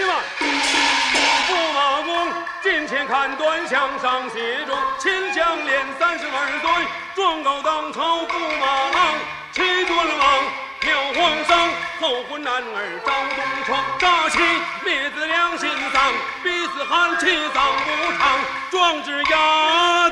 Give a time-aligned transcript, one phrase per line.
[0.00, 0.14] 你们，
[1.46, 8.66] 驸马公近前看端详上写着秦香莲三十二岁，状告当朝驸马
[8.96, 9.14] 郎，
[9.52, 10.42] 齐尊王
[10.80, 11.68] 苗皇上，
[12.00, 14.38] 后婚男儿赵东床，诈欺
[14.86, 18.40] 灭子良心丧，逼死汉妻丧不长，
[18.70, 20.08] 壮志压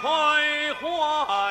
[0.00, 0.08] 快
[0.80, 1.47] 活。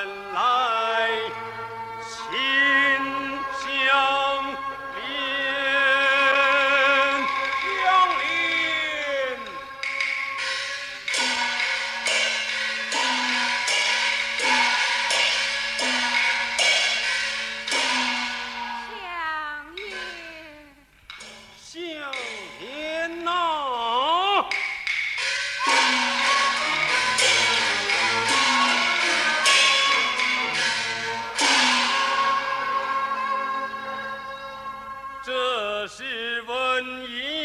[35.87, 36.03] 是
[36.43, 37.36] 瘟疫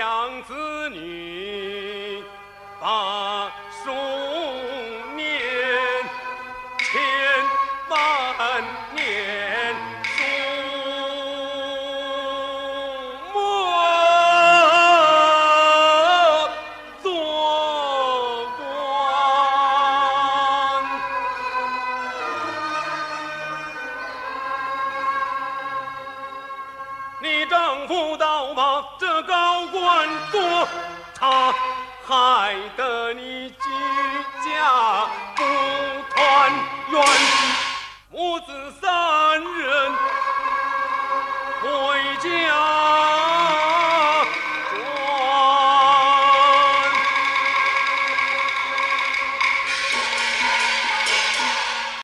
[0.00, 2.24] 养子女，
[2.80, 3.52] 把
[3.84, 3.92] 书
[5.14, 5.28] 念
[6.78, 6.98] 千
[7.90, 9.76] 万年，
[13.30, 13.34] 树
[17.02, 17.12] 做
[18.56, 18.64] 官，
[27.20, 28.29] 你丈夫的。
[31.20, 31.52] 他
[32.08, 33.68] 害得你举
[34.42, 35.44] 家不
[36.14, 36.50] 团
[36.90, 37.04] 圆，
[38.10, 38.99] 母子三。